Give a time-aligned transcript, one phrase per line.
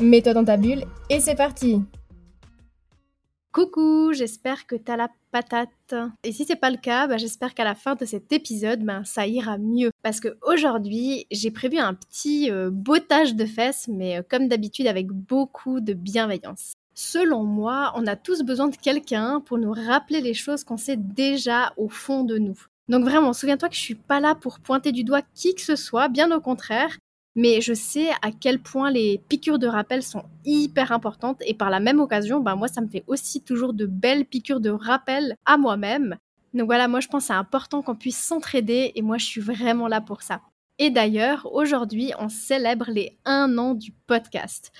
[0.00, 1.82] Mets-toi dans ta bulle et c'est parti
[3.52, 5.94] Coucou, j'espère que t'as la patate.
[6.24, 9.04] Et si c'est pas le cas, bah, j'espère qu'à la fin de cet épisode, ben,
[9.04, 9.90] ça ira mieux.
[10.02, 14.86] Parce que aujourd'hui, j'ai prévu un petit euh, bottage de fesses, mais euh, comme d'habitude
[14.86, 16.74] avec beaucoup de bienveillance.
[16.94, 20.96] Selon moi, on a tous besoin de quelqu'un pour nous rappeler les choses qu'on sait
[20.96, 22.58] déjà au fond de nous.
[22.88, 25.76] Donc vraiment, souviens-toi que je suis pas là pour pointer du doigt qui que ce
[25.76, 26.96] soit, bien au contraire,
[27.36, 31.70] mais je sais à quel point les piqûres de rappel sont hyper importantes et par
[31.70, 35.36] la même occasion, ben moi ça me fait aussi toujours de belles piqûres de rappel
[35.46, 36.16] à moi-même.
[36.54, 39.88] Donc voilà, moi je pense c'est important qu'on puisse s'entraider et moi je suis vraiment
[39.88, 40.40] là pour ça.
[40.78, 44.72] Et d'ailleurs, aujourd'hui, on célèbre les un an du podcast.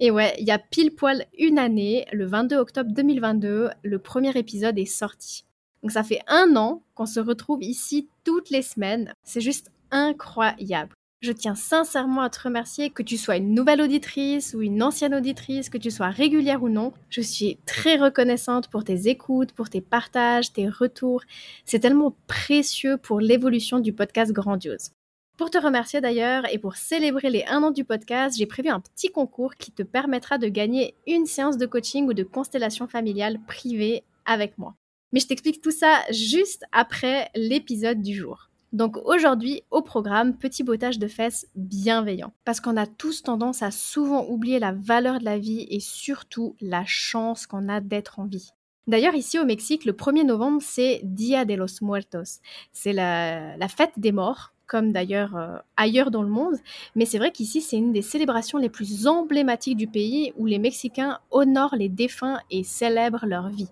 [0.00, 4.36] Et ouais, il y a pile poil une année, le 22 octobre 2022, le premier
[4.36, 5.44] épisode est sorti.
[5.82, 9.14] Donc ça fait un an qu'on se retrouve ici toutes les semaines.
[9.22, 10.94] C'est juste incroyable.
[11.24, 15.14] Je tiens sincèrement à te remercier que tu sois une nouvelle auditrice ou une ancienne
[15.14, 16.92] auditrice, que tu sois régulière ou non.
[17.08, 21.22] Je suis très reconnaissante pour tes écoutes, pour tes partages, tes retours.
[21.64, 24.90] C'est tellement précieux pour l'évolution du podcast Grandiose.
[25.38, 28.80] Pour te remercier d'ailleurs et pour célébrer les 1 an du podcast, j'ai prévu un
[28.80, 33.38] petit concours qui te permettra de gagner une séance de coaching ou de constellation familiale
[33.46, 34.74] privée avec moi.
[35.14, 38.50] Mais je t'explique tout ça juste après l'épisode du jour.
[38.74, 42.32] Donc aujourd'hui, au programme, petit bottage de fesses bienveillant.
[42.44, 46.56] Parce qu'on a tous tendance à souvent oublier la valeur de la vie et surtout
[46.60, 48.50] la chance qu'on a d'être en vie.
[48.88, 52.40] D'ailleurs, ici au Mexique, le 1er novembre, c'est Dia de los Muertos.
[52.72, 56.56] C'est la, fête des morts comme d'ailleurs euh, ailleurs dans le monde.
[56.96, 60.58] Mais c'est vrai qu'ici, c'est une des célébrations les plus emblématiques du pays où les
[60.58, 63.68] Mexicains honorent les défunts et célèbrent leur vie.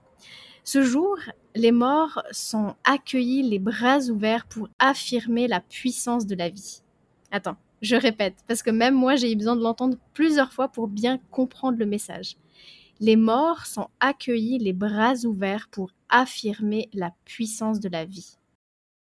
[0.64, 1.16] Ce jour,
[1.56, 6.82] les morts sont accueillis les bras ouverts pour affirmer la puissance de la vie.
[7.32, 10.86] Attends, je répète, parce que même moi, j'ai eu besoin de l'entendre plusieurs fois pour
[10.86, 12.36] bien comprendre le message.
[13.00, 18.36] Les morts sont accueillis les bras ouverts pour affirmer la puissance de la vie.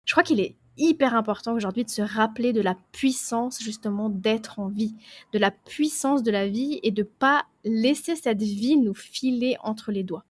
[0.05, 4.57] Je crois qu'il est hyper important aujourd'hui de se rappeler de la puissance justement d'être
[4.57, 4.95] en vie,
[5.33, 9.91] de la puissance de la vie et de pas laisser cette vie nous filer entre
[9.91, 10.25] les doigts.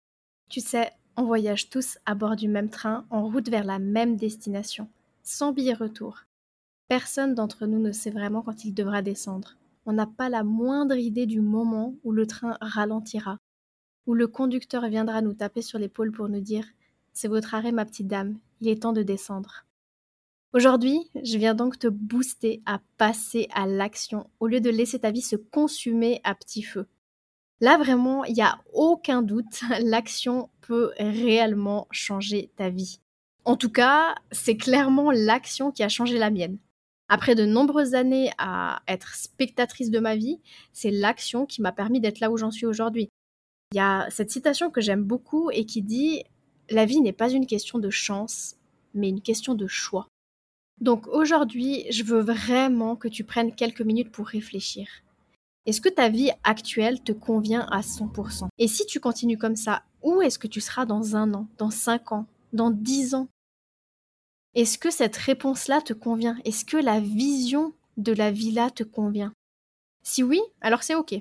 [0.47, 4.15] Tu sais, on voyage tous à bord du même train en route vers la même
[4.15, 4.87] destination,
[5.21, 6.23] sans billet retour.
[6.87, 9.57] Personne d'entre nous ne sait vraiment quand il devra descendre.
[9.85, 13.37] On n'a pas la moindre idée du moment où le train ralentira,
[14.07, 16.65] où le conducteur viendra nous taper sur l'épaule pour nous dire
[17.11, 19.65] C'est votre arrêt, ma petite dame, il est temps de descendre.
[20.53, 25.11] Aujourd'hui, je viens donc te booster à passer à l'action au lieu de laisser ta
[25.11, 26.87] vie se consumer à petit feu.
[27.61, 32.99] Là, vraiment, il n'y a aucun doute, l'action peut réellement changer ta vie.
[33.45, 36.57] En tout cas, c'est clairement l'action qui a changé la mienne.
[37.09, 40.39] Après de nombreuses années à être spectatrice de ma vie,
[40.73, 43.09] c'est l'action qui m'a permis d'être là où j'en suis aujourd'hui.
[43.71, 46.17] Il y a cette citation que j'aime beaucoup et qui dit⁇
[46.69, 48.55] La vie n'est pas une question de chance,
[48.93, 50.03] mais une question de choix⁇
[50.81, 54.87] donc aujourd'hui, je veux vraiment que tu prennes quelques minutes pour réfléchir.
[55.65, 59.83] Est-ce que ta vie actuelle te convient à 100% Et si tu continues comme ça,
[60.01, 63.27] où est-ce que tu seras dans un an, dans cinq ans, dans dix ans?
[64.55, 66.37] Est-ce que cette réponse-là te convient?
[66.43, 69.33] Est-ce que la vision de la vie-là te convient?
[70.01, 71.13] Si oui, alors c'est OK.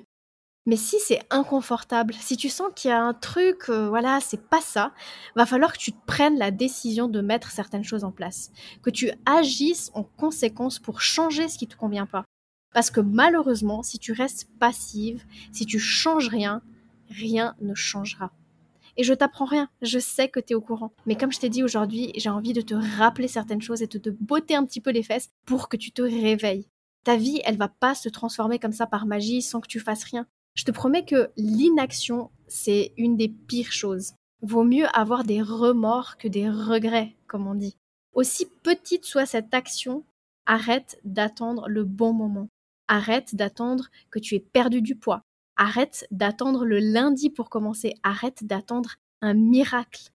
[0.65, 4.49] Mais si c'est inconfortable, si tu sens qu'il y a un truc, euh, voilà, c'est
[4.49, 4.93] pas ça,
[5.35, 8.51] va falloir que tu prennes la décision de mettre certaines choses en place,
[8.83, 12.23] que tu agisses en conséquence pour changer ce qui te convient pas.
[12.73, 16.61] Parce que malheureusement, si tu restes passive, si tu changes rien,
[17.09, 18.31] rien ne changera.
[18.97, 20.91] Et je t'apprends rien, je sais que tu es au courant.
[21.05, 23.97] Mais comme je t'ai dit aujourd'hui, j'ai envie de te rappeler certaines choses et de
[23.97, 26.67] te botter un petit peu les fesses pour que tu te réveilles.
[27.05, 30.03] Ta vie, elle va pas se transformer comme ça par magie sans que tu fasses
[30.03, 30.27] rien.
[30.53, 34.13] Je te promets que l'inaction, c'est une des pires choses.
[34.41, 37.77] Vaut mieux avoir des remords que des regrets, comme on dit.
[38.13, 40.03] Aussi petite soit cette action,
[40.45, 42.49] arrête d'attendre le bon moment.
[42.91, 45.21] Arrête d'attendre que tu aies perdu du poids.
[45.55, 47.93] Arrête d'attendre le lundi pour commencer.
[48.01, 50.09] Arrête d'attendre un miracle.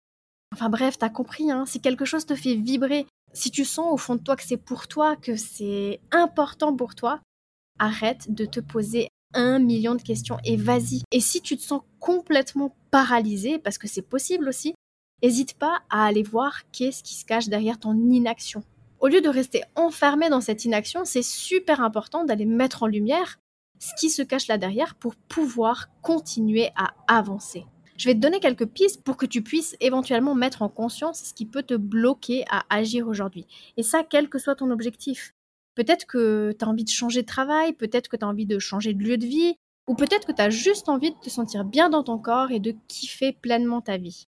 [0.54, 3.96] Enfin bref, t'as compris, hein, si quelque chose te fait vibrer, si tu sens au
[3.96, 7.20] fond de toi que c'est pour toi, que c'est important pour toi,
[7.80, 11.02] arrête de te poser un million de questions et vas-y.
[11.10, 14.74] Et si tu te sens complètement paralysé, parce que c'est possible aussi,
[15.22, 18.62] n'hésite pas à aller voir qu'est-ce qui se cache derrière ton inaction.
[19.00, 23.40] Au lieu de rester enfermé dans cette inaction, c'est super important d'aller mettre en lumière
[23.78, 27.64] ce qui se cache là derrière pour pouvoir continuer à avancer.
[27.96, 31.32] Je vais te donner quelques pistes pour que tu puisses éventuellement mettre en conscience ce
[31.32, 33.46] qui peut te bloquer à agir aujourd'hui.
[33.78, 35.34] Et ça, quel que soit ton objectif.
[35.74, 38.58] Peut-être que tu as envie de changer de travail, peut-être que tu as envie de
[38.58, 39.54] changer de lieu de vie,
[39.88, 42.60] ou peut-être que tu as juste envie de te sentir bien dans ton corps et
[42.60, 44.26] de kiffer pleinement ta vie.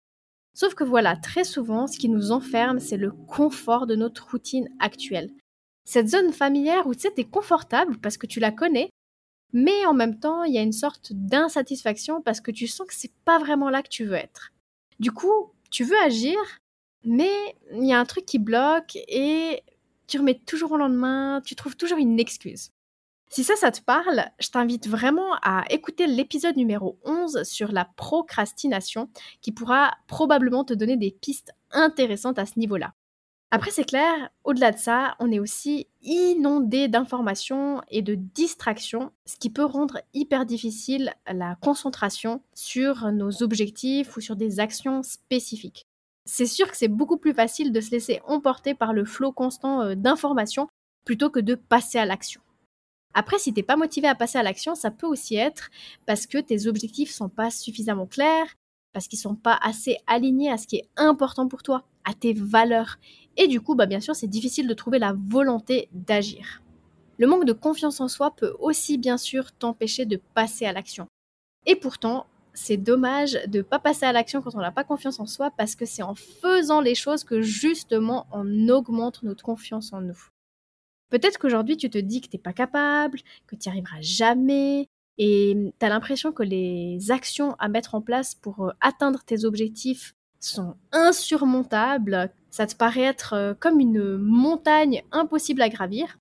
[0.55, 4.69] Sauf que voilà, très souvent, ce qui nous enferme, c'est le confort de notre routine
[4.79, 5.29] actuelle.
[5.83, 8.89] Cette zone familière où tu sais, es confortable parce que tu la connais,
[9.51, 12.93] mais en même temps, il y a une sorte d'insatisfaction parce que tu sens que
[12.93, 14.53] c'est pas vraiment là que tu veux être.
[14.99, 16.37] Du coup, tu veux agir,
[17.03, 19.61] mais il y a un truc qui bloque et
[20.07, 22.71] tu remets toujours au lendemain, tu trouves toujours une excuse.
[23.35, 27.83] Si ça, ça te parle, je t'invite vraiment à écouter l'épisode numéro 11 sur la
[27.83, 29.09] procrastination
[29.41, 32.93] qui pourra probablement te donner des pistes intéressantes à ce niveau-là.
[33.51, 39.35] Après, c'est clair, au-delà de ça, on est aussi inondé d'informations et de distractions, ce
[39.35, 45.88] qui peut rendre hyper difficile la concentration sur nos objectifs ou sur des actions spécifiques.
[46.23, 49.81] C'est sûr que c'est beaucoup plus facile de se laisser emporter par le flot constant
[49.81, 50.69] euh, d'informations
[51.03, 52.39] plutôt que de passer à l'action.
[53.17, 55.69] Après, si t'es pas motivé à passer à l'action, ça peut aussi être
[56.06, 58.57] parce que tes objectifs sont pas suffisamment clairs,
[58.91, 62.33] parce qu'ils sont pas assez alignés à ce qui est important pour toi, à tes
[62.33, 62.97] valeurs.
[63.38, 66.62] Et du coup, bah bien sûr, c'est difficile de trouver la volonté d'agir.
[67.17, 71.07] Le manque de confiance en soi peut aussi bien sûr t'empêcher de passer à l'action.
[71.65, 75.21] Et pourtant, c'est dommage de ne pas passer à l'action quand on n'a pas confiance
[75.21, 79.94] en soi parce que c'est en faisant les choses que justement on augmente notre confiance
[79.94, 80.29] en nous.
[81.09, 84.87] Peut-être qu'aujourd'hui tu te dis que tu n'es pas capable, que tu n'y arriveras jamais
[85.17, 89.45] et tu as l'impression que les actions à mettre en place pour euh, atteindre tes
[89.45, 92.31] objectifs sont insurmontables.
[92.51, 96.17] Ça te paraît être euh, comme une montagne impossible à gravir.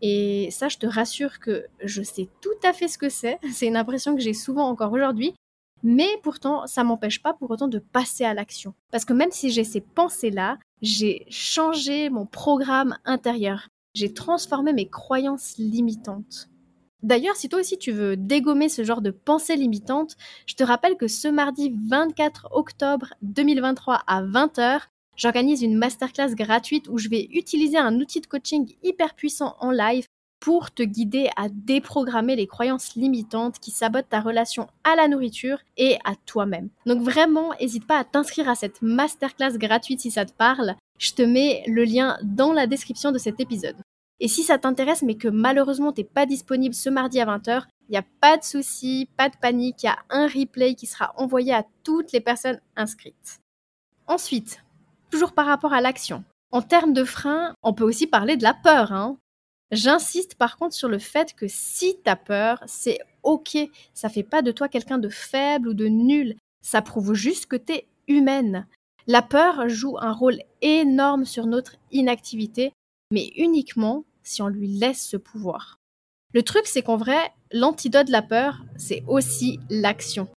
[0.00, 3.38] Et ça, je te rassure que je sais tout à fait ce que c'est.
[3.52, 5.34] C'est une impression que j'ai souvent encore aujourd'hui.
[5.82, 8.74] Mais pourtant, ça m'empêche pas pour autant de passer à l'action.
[8.90, 13.68] Parce que même si j'ai ces pensées-là, j'ai changé mon programme intérieur.
[13.94, 16.48] J'ai transformé mes croyances limitantes.
[17.02, 20.96] D'ailleurs, si toi aussi tu veux dégommer ce genre de pensées limitantes, je te rappelle
[20.96, 24.80] que ce mardi 24 octobre 2023 à 20h,
[25.16, 29.70] j'organise une masterclass gratuite où je vais utiliser un outil de coaching hyper puissant en
[29.70, 30.06] live
[30.40, 35.58] pour te guider à déprogrammer les croyances limitantes qui sabotent ta relation à la nourriture
[35.76, 36.68] et à toi-même.
[36.86, 40.76] Donc vraiment, n'hésite pas à t'inscrire à cette masterclass gratuite si ça te parle.
[40.98, 43.76] Je te mets le lien dans la description de cet épisode.
[44.20, 47.92] Et si ça t'intéresse mais que malheureusement t'es pas disponible ce mardi à 20h, il
[47.92, 51.14] n'y a pas de souci, pas de panique, il y a un replay qui sera
[51.16, 53.40] envoyé à toutes les personnes inscrites.
[54.06, 54.62] Ensuite,
[55.10, 56.24] toujours par rapport à l'action.
[56.50, 58.92] En termes de frein, on peut aussi parler de la peur.
[58.92, 59.18] Hein.
[59.70, 63.58] J'insiste par contre sur le fait que si t'as peur, c'est ok.
[63.94, 66.36] Ça fait pas de toi quelqu'un de faible ou de nul.
[66.62, 68.66] Ça prouve juste que t'es humaine.
[69.10, 72.74] La peur joue un rôle énorme sur notre inactivité,
[73.10, 75.78] mais uniquement si on lui laisse ce pouvoir.
[76.34, 80.28] Le truc, c'est qu'en vrai, l'antidote de la peur, c'est aussi l'action.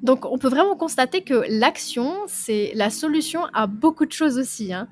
[0.00, 4.72] Donc on peut vraiment constater que l'action, c'est la solution à beaucoup de choses aussi.
[4.72, 4.88] Hein.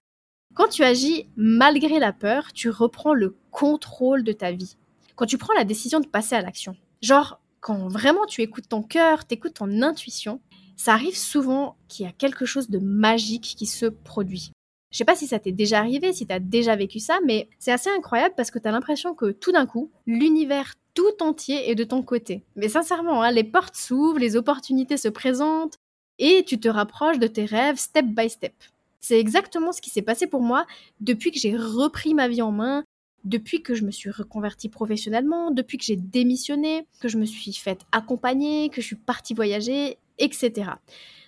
[0.54, 4.76] Quand tu agis malgré la peur, tu reprends le contrôle de ta vie.
[5.16, 6.76] Quand tu prends la décision de passer à l'action.
[7.00, 10.42] Genre, quand vraiment tu écoutes ton cœur, t'écoutes ton intuition,
[10.76, 14.52] ça arrive souvent qu'il y a quelque chose de magique qui se produit.
[14.91, 17.49] Je sais pas si ça t'est déjà arrivé, si tu as déjà vécu ça, mais
[17.59, 21.71] c'est assez incroyable parce que tu as l'impression que tout d'un coup, l'univers tout entier
[21.71, 22.45] est de ton côté.
[22.57, 25.79] Mais sincèrement, hein, les portes s'ouvrent, les opportunités se présentent
[26.19, 28.52] et tu te rapproches de tes rêves step by step.
[29.00, 30.67] C'est exactement ce qui s'est passé pour moi
[31.00, 32.85] depuis que j'ai repris ma vie en main,
[33.25, 37.52] depuis que je me suis reconvertie professionnellement, depuis que j'ai démissionné, que je me suis
[37.52, 40.73] faite accompagner, que je suis partie voyager, etc.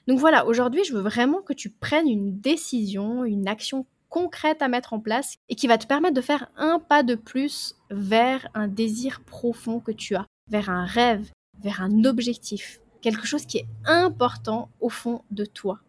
[0.06, 4.68] Donc voilà, aujourd'hui, je veux vraiment que tu prennes une décision, une action concrète à
[4.68, 8.46] mettre en place et qui va te permettre de faire un pas de plus vers
[8.54, 13.58] un désir profond que tu as, vers un rêve, vers un objectif, quelque chose qui
[13.58, 15.80] est important au fond de toi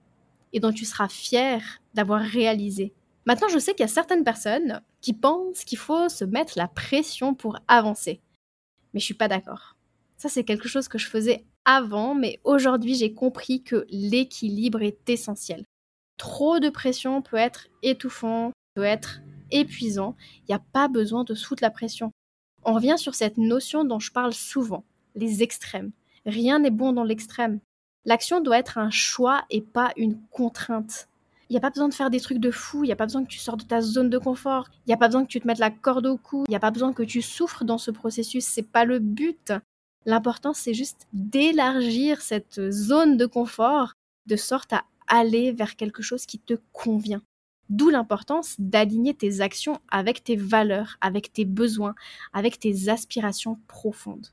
[0.54, 2.94] et dont tu seras fier d'avoir réalisé.
[3.26, 6.68] Maintenant, je sais qu'il y a certaines personnes qui pensent qu'il faut se mettre la
[6.68, 8.22] pression pour avancer.
[8.94, 9.76] Mais je suis pas d'accord.
[10.18, 15.10] Ça, c'est quelque chose que je faisais avant, mais aujourd'hui, j'ai compris que l'équilibre est
[15.10, 15.66] essentiel.
[16.18, 20.16] Trop de pression peut être étouffant, peut être épuisant.
[20.42, 22.12] Il n'y a pas besoin de foutre la pression.
[22.64, 24.84] On revient sur cette notion dont je parle souvent.
[25.16, 25.92] les extrêmes.
[26.26, 27.60] Rien n'est bon dans l'extrême.
[28.04, 31.08] L'action doit être un choix et pas une contrainte.
[31.50, 33.06] Il n'y a pas besoin de faire des trucs de fou, il n'y a pas
[33.06, 35.30] besoin que tu sortes de ta zone de confort, il n'y a pas besoin que
[35.30, 37.64] tu te mettes la corde au cou, il n'y a pas besoin que tu souffres
[37.64, 39.54] dans ce processus, c'est pas le but.
[40.06, 43.94] L'important c'est juste d'élargir cette zone de confort
[44.28, 47.22] de sorte à aller vers quelque chose qui te convient.
[47.70, 51.96] D'où l'importance d'aligner tes actions avec tes valeurs, avec tes besoins,
[52.34, 54.28] avec tes aspirations profondes.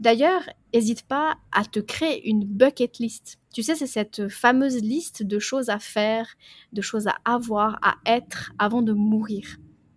[0.00, 3.38] D'ailleurs, n'hésite pas à te créer une bucket list.
[3.52, 6.36] Tu sais, c'est cette fameuse liste de choses à faire,
[6.72, 9.56] de choses à avoir, à être avant de mourir.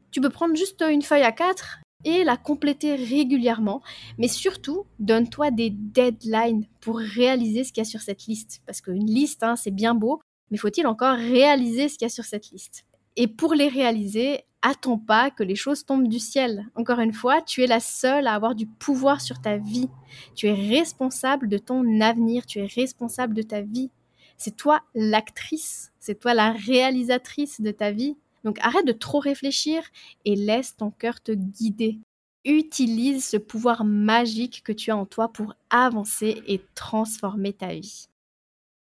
[0.09, 3.81] Tu peux prendre juste une feuille à quatre et la compléter régulièrement,
[4.17, 8.61] mais surtout, donne-toi des deadlines pour réaliser ce qu'il y a sur cette liste.
[8.65, 12.13] Parce qu'une liste, hein, c'est bien beau, mais faut-il encore réaliser ce qu'il y a
[12.13, 12.85] sur cette liste?
[13.17, 16.67] Et pour les réaliser, attends pas que les choses tombent du ciel.
[16.75, 19.89] Encore une fois, tu es la seule à avoir du pouvoir sur ta vie.
[20.35, 23.89] Tu es responsable de ton avenir, tu es responsable de ta vie.
[24.37, 28.17] C'est toi l'actrice, c'est toi la réalisatrice de ta vie.
[28.43, 29.83] Donc arrête de trop réfléchir
[30.25, 31.99] et laisse ton cœur te guider.
[32.43, 38.07] Utilise ce pouvoir magique que tu as en toi pour avancer et transformer ta vie.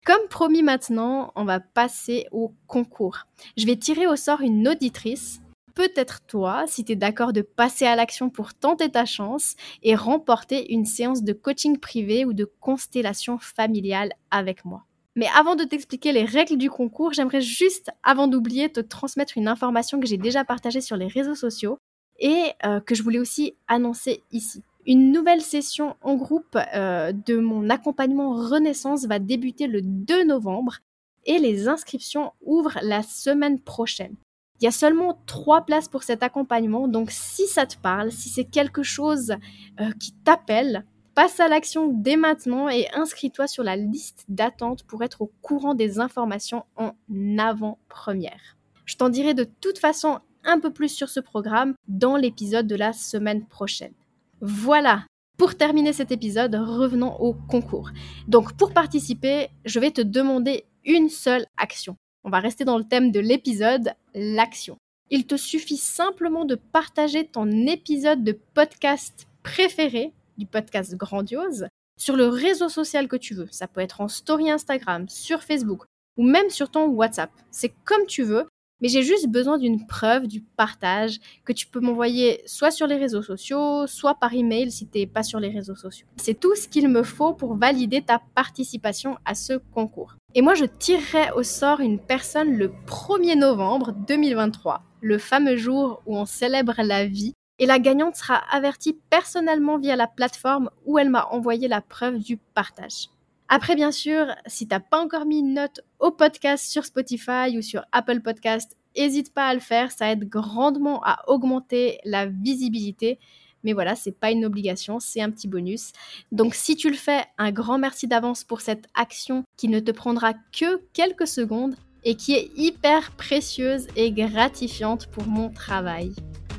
[0.05, 3.27] Comme promis maintenant, on va passer au concours.
[3.57, 5.41] Je vais tirer au sort une auditrice
[5.79, 9.95] peut-être toi si tu es d'accord de passer à l'action pour tenter ta chance et
[9.95, 14.85] remporter une séance de coaching privé ou de constellation familiale avec moi.
[15.19, 19.49] Mais avant de t'expliquer les règles du concours, j'aimerais juste, avant d'oublier, te transmettre une
[19.49, 21.77] information que j'ai déjà partagée sur les réseaux sociaux
[22.21, 24.63] et euh, que je voulais aussi annoncer ici.
[24.87, 30.79] Une nouvelle session en groupe euh, de mon accompagnement Renaissance va débuter le 2 novembre
[31.27, 34.15] et les inscriptions ouvrent la semaine prochaine.
[34.61, 38.29] Il y a seulement trois places pour cet accompagnement, donc si ça te parle, si
[38.29, 39.35] c'est quelque chose
[39.81, 40.85] euh, qui t'appelle,
[41.19, 45.75] passe à l'action dès maintenant et inscris-toi sur la liste d'attente pour être au courant
[45.75, 46.93] des informations en
[47.39, 48.57] avant-première.
[48.85, 52.77] Je t'en dirai de toute façon un peu plus sur ce programme dans l'épisode de
[52.77, 53.95] la semaine prochaine.
[54.41, 55.07] Voilà,
[55.37, 57.91] pour terminer cet épisode, revenons au concours.
[58.29, 61.97] Donc pour participer, je vais te demander une seule action.
[62.23, 64.77] On va rester dans le thème de l'épisode, l'action.
[65.11, 71.67] Il te suffit simplement de partager ton épisode de podcast préféré, du podcast grandiose,
[71.99, 73.49] sur le réseau social que tu veux.
[73.51, 75.85] Ça peut être en story Instagram, sur Facebook
[76.17, 77.31] ou même sur ton WhatsApp.
[77.51, 78.47] C'est comme tu veux,
[78.81, 82.97] mais j'ai juste besoin d'une preuve du partage que tu peux m'envoyer soit sur les
[82.97, 86.07] réseaux sociaux, soit par email si tu n'es pas sur les réseaux sociaux.
[86.17, 90.15] C'est tout ce qu'il me faut pour valider ta participation à ce concours.
[90.35, 96.03] Et moi, je tirerai au sort une personne le 1er novembre 2023, le fameux jour
[96.07, 97.35] où on célèbre la vie.
[97.59, 102.19] Et la gagnante sera avertie personnellement via la plateforme où elle m'a envoyé la preuve
[102.19, 103.09] du partage.
[103.49, 107.63] Après, bien sûr, si t'as pas encore mis une note au podcast sur Spotify ou
[107.63, 109.91] sur Apple Podcast, n'hésite pas à le faire.
[109.91, 113.19] Ça aide grandement à augmenter la visibilité.
[113.65, 115.93] Mais voilà, c'est pas une obligation, c'est un petit bonus.
[116.31, 119.91] Donc si tu le fais, un grand merci d'avance pour cette action qui ne te
[119.91, 121.75] prendra que quelques secondes
[122.05, 126.13] et qui est hyper précieuse et gratifiante pour mon travail.